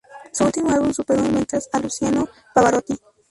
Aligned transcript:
Su 0.33 0.45
último 0.45 0.71
álbum 0.71 0.91
superó 0.95 1.23
en 1.23 1.31
ventas 1.35 1.69
al 1.73 1.83
de 1.83 1.85
Luciano 1.85 2.27
Pavarotti. 2.55 2.97